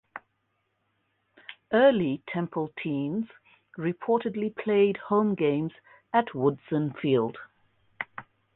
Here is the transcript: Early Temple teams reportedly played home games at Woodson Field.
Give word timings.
Early 1.71 2.23
Temple 2.27 2.71
teams 2.81 3.27
reportedly 3.77 4.55
played 4.57 4.97
home 4.97 5.35
games 5.35 5.73
at 6.11 6.33
Woodson 6.33 6.93
Field. 6.93 7.37